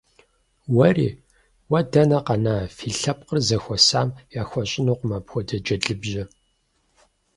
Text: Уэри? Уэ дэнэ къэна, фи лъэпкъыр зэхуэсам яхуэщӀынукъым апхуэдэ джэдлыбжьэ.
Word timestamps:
Уэри? 0.75 1.09
Уэ 1.69 1.79
дэнэ 1.91 2.19
къэна, 2.25 2.55
фи 2.75 2.89
лъэпкъыр 2.99 3.39
зэхуэсам 3.47 4.09
яхуэщӀынукъым 4.41 5.11
апхуэдэ 5.17 5.57
джэдлыбжьэ. 5.65 6.23